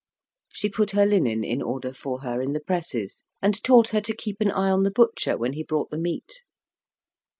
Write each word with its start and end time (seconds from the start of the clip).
She 0.51 0.67
put 0.67 0.89
her 0.93 1.05
linen 1.05 1.43
in 1.43 1.61
order 1.61 1.93
for 1.93 2.21
her 2.21 2.41
in 2.41 2.53
the 2.53 2.59
presses, 2.59 3.23
and 3.39 3.63
taught 3.63 3.89
her 3.89 4.01
to 4.01 4.15
keep 4.15 4.41
an 4.41 4.49
eye 4.49 4.71
on 4.71 4.81
the 4.81 4.89
butcher 4.89 5.37
when 5.37 5.53
he 5.53 5.61
brought 5.61 5.91
the 5.91 5.99
meat. 5.99 6.41